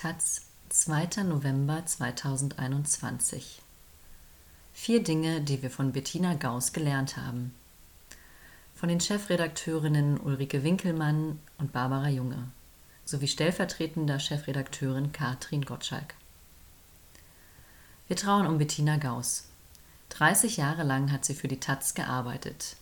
Taz, 0.00 0.42
2. 0.68 1.24
November 1.24 1.84
2021 1.84 3.60
Vier 4.72 5.02
Dinge, 5.02 5.40
die 5.40 5.60
wir 5.60 5.72
von 5.72 5.90
Bettina 5.90 6.34
Gauss 6.34 6.72
gelernt 6.72 7.16
haben. 7.16 7.52
Von 8.76 8.90
den 8.90 9.00
Chefredakteurinnen 9.00 10.20
Ulrike 10.20 10.62
Winkelmann 10.62 11.40
und 11.58 11.72
Barbara 11.72 12.08
Junge 12.10 12.46
sowie 13.04 13.26
stellvertretender 13.26 14.20
Chefredakteurin 14.20 15.10
Katrin 15.10 15.62
Gottschalk. 15.62 16.14
Wir 18.06 18.14
trauen 18.14 18.46
um 18.46 18.58
Bettina 18.58 18.98
Gauss. 18.98 19.48
30 20.10 20.58
Jahre 20.58 20.84
lang 20.84 21.10
hat 21.10 21.24
sie 21.24 21.34
für 21.34 21.48
die 21.48 21.58
Taz 21.58 21.94
gearbeitet. 21.94 22.76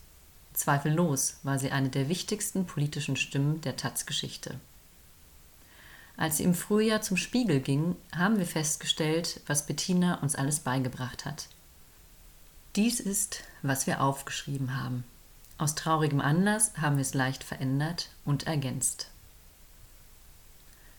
Zweifellos 0.53 1.39
war 1.45 1.59
sie 1.59 1.71
eine 1.71 1.89
der 1.89 2.11
wichtigsten 2.11 2.67
politischen 2.67 3.17
Stimmen 3.17 3.63
der 3.63 3.79
Taz-Geschichte. 3.79 4.61
Als 6.17 6.39
sie 6.39 6.45
im 6.45 6.55
Frühjahr 6.55 7.03
zum 7.03 7.17
Spiegel 7.17 7.61
ging, 7.61 7.97
haben 8.15 8.39
wir 8.39 8.47
festgestellt, 8.47 9.41
was 9.47 9.67
Bettina 9.67 10.21
uns 10.21 10.35
alles 10.35 10.61
beigebracht 10.61 11.25
hat. 11.25 11.49
Dies 12.75 13.01
ist, 13.01 13.45
was 13.63 13.87
wir 13.87 14.01
aufgeschrieben 14.01 14.81
haben. 14.81 15.05
Aus 15.59 15.75
traurigem 15.75 16.21
Anlass 16.21 16.73
haben 16.81 16.97
wir 16.97 17.03
es 17.03 17.15
leicht 17.15 17.45
verändert 17.45 18.11
und 18.25 18.47
ergänzt. 18.47 19.11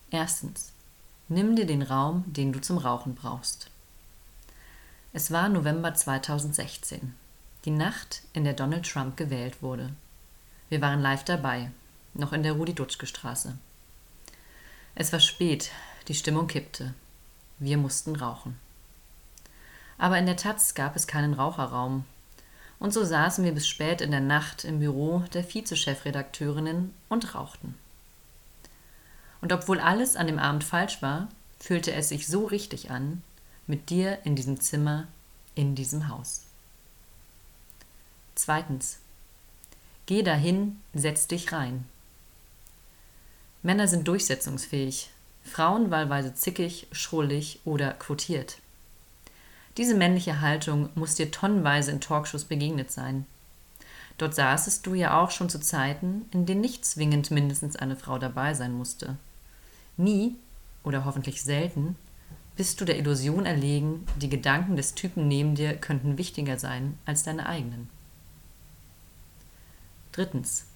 Erstens. 0.09 0.71
Nimm 1.29 1.55
dir 1.55 1.65
den 1.65 1.81
Raum, 1.81 2.23
den 2.25 2.53
du 2.53 2.61
zum 2.61 2.77
Rauchen 2.77 3.13
brauchst. 3.13 3.69
Es 5.11 5.29
war 5.31 5.49
November 5.49 5.93
2016, 5.93 7.13
die 7.65 7.71
Nacht, 7.71 8.21
in 8.31 8.45
der 8.45 8.53
Donald 8.53 8.89
Trump 8.89 9.17
gewählt 9.17 9.61
wurde. 9.61 9.91
Wir 10.69 10.79
waren 10.79 11.01
live 11.01 11.25
dabei, 11.25 11.71
noch 12.13 12.31
in 12.31 12.43
der 12.43 12.53
Rudi-Dutschke-Straße. 12.53 13.57
Es 14.99 15.13
war 15.13 15.19
spät, 15.19 15.69
die 16.07 16.15
Stimmung 16.15 16.47
kippte. 16.47 16.95
Wir 17.59 17.77
mussten 17.77 18.15
rauchen. 18.15 18.57
Aber 19.99 20.17
in 20.17 20.25
der 20.25 20.37
Taz 20.37 20.73
gab 20.73 20.95
es 20.95 21.05
keinen 21.05 21.35
Raucherraum. 21.35 22.03
Und 22.79 22.93
so 22.95 23.05
saßen 23.05 23.45
wir 23.45 23.51
bis 23.51 23.67
spät 23.67 24.01
in 24.01 24.09
der 24.09 24.21
Nacht 24.21 24.63
im 24.65 24.79
Büro 24.79 25.19
der 25.35 25.43
Vizechefredakteurinnen 25.43 26.95
und 27.09 27.35
rauchten. 27.35 27.75
Und 29.39 29.53
obwohl 29.53 29.79
alles 29.79 30.15
an 30.15 30.25
dem 30.25 30.39
Abend 30.39 30.63
falsch 30.63 30.99
war, 31.03 31.27
fühlte 31.59 31.93
es 31.93 32.09
sich 32.09 32.25
so 32.25 32.47
richtig 32.47 32.89
an, 32.89 33.21
mit 33.67 33.91
dir 33.91 34.17
in 34.23 34.35
diesem 34.35 34.59
Zimmer, 34.59 35.07
in 35.53 35.75
diesem 35.75 36.07
Haus. 36.07 36.41
Zweitens. 38.33 38.97
Geh 40.07 40.23
dahin, 40.23 40.81
setz 40.95 41.27
dich 41.27 41.51
rein. 41.51 41.85
Männer 43.67 43.89
sind 43.89 44.07
durchsetzungsfähig, 44.07 45.09
Frauen 45.43 45.91
wahlweise 45.91 46.33
zickig, 46.33 46.87
schrullig 46.93 47.59
oder 47.65 47.91
quotiert. 47.91 48.59
Diese 49.75 49.93
männliche 49.93 50.39
Haltung 50.39 50.87
muss 50.95 51.15
dir 51.15 51.31
tonnenweise 51.31 51.91
in 51.91 51.99
Talkshows 51.99 52.45
begegnet 52.45 52.91
sein. 52.91 53.25
Dort 54.17 54.35
saßest 54.35 54.87
du 54.87 54.93
ja 54.93 55.21
auch 55.21 55.31
schon 55.31 55.49
zu 55.49 55.59
Zeiten, 55.59 56.29
in 56.31 56.45
denen 56.45 56.61
nicht 56.61 56.85
zwingend 56.85 57.29
mindestens 57.29 57.75
eine 57.75 57.97
Frau 57.97 58.17
dabei 58.17 58.53
sein 58.53 58.71
musste. 58.71 59.17
Nie, 59.97 60.37
oder 60.85 61.03
hoffentlich 61.03 61.43
selten, 61.43 61.97
bist 62.55 62.79
du 62.79 62.85
der 62.85 62.97
Illusion 62.97 63.45
erlegen, 63.45 64.05
die 64.15 64.29
Gedanken 64.29 64.77
des 64.77 64.95
Typen 64.95 65.27
neben 65.27 65.55
dir 65.55 65.75
könnten 65.75 66.17
wichtiger 66.17 66.57
sein 66.57 66.97
als 67.05 67.23
deine 67.23 67.45
eigenen. 67.47 67.89
Drittens. 70.13 70.67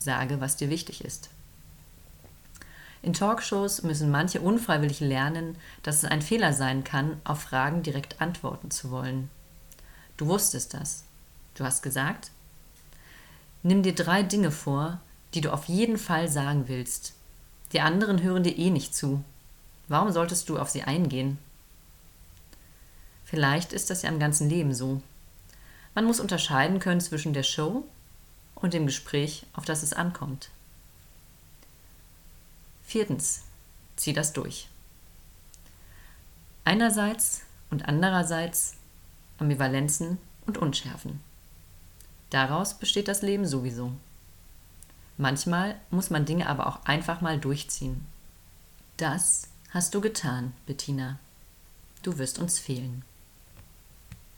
Sage, 0.00 0.40
was 0.40 0.56
dir 0.56 0.70
wichtig 0.70 1.04
ist. 1.04 1.30
In 3.02 3.12
Talkshows 3.12 3.82
müssen 3.82 4.10
manche 4.10 4.40
unfreiwillig 4.40 5.00
lernen, 5.00 5.56
dass 5.82 5.96
es 5.96 6.04
ein 6.04 6.22
Fehler 6.22 6.52
sein 6.52 6.84
kann, 6.84 7.20
auf 7.24 7.42
Fragen 7.42 7.82
direkt 7.82 8.20
antworten 8.20 8.70
zu 8.70 8.90
wollen. 8.90 9.30
Du 10.16 10.26
wusstest 10.26 10.74
das. 10.74 11.04
Du 11.54 11.64
hast 11.64 11.82
gesagt, 11.82 12.30
nimm 13.62 13.82
dir 13.82 13.94
drei 13.94 14.22
Dinge 14.22 14.50
vor, 14.50 15.00
die 15.34 15.40
du 15.40 15.52
auf 15.52 15.66
jeden 15.66 15.98
Fall 15.98 16.28
sagen 16.28 16.68
willst. 16.68 17.14
Die 17.72 17.80
anderen 17.80 18.22
hören 18.22 18.42
dir 18.42 18.56
eh 18.56 18.70
nicht 18.70 18.94
zu. 18.94 19.22
Warum 19.88 20.10
solltest 20.12 20.48
du 20.48 20.58
auf 20.58 20.70
sie 20.70 20.82
eingehen? 20.82 21.38
Vielleicht 23.24 23.72
ist 23.72 23.90
das 23.90 24.02
ja 24.02 24.08
im 24.08 24.18
ganzen 24.18 24.48
Leben 24.48 24.72
so. 24.72 25.02
Man 25.94 26.04
muss 26.04 26.20
unterscheiden 26.20 26.78
können 26.78 27.00
zwischen 27.00 27.32
der 27.32 27.42
Show 27.42 27.84
und 28.54 28.72
dem 28.72 28.86
Gespräch, 28.86 29.46
auf 29.52 29.64
das 29.64 29.82
es 29.82 29.92
ankommt. 29.92 30.50
Viertens, 32.86 33.42
zieh 33.96 34.12
das 34.12 34.32
durch. 34.32 34.68
Einerseits 36.64 37.42
und 37.70 37.88
andererseits 37.88 38.74
Ambivalenzen 39.38 40.18
und 40.46 40.56
Unschärfen. 40.56 41.20
Daraus 42.30 42.74
besteht 42.74 43.08
das 43.08 43.22
Leben 43.22 43.44
sowieso. 43.44 43.92
Manchmal 45.18 45.80
muss 45.90 46.10
man 46.10 46.24
Dinge 46.24 46.48
aber 46.48 46.68
auch 46.68 46.84
einfach 46.84 47.20
mal 47.20 47.38
durchziehen. 47.38 48.06
Das 48.96 49.48
hast 49.70 49.94
du 49.94 50.00
getan, 50.00 50.52
Bettina. 50.66 51.18
Du 52.02 52.18
wirst 52.18 52.38
uns 52.38 52.58
fehlen. 52.58 53.04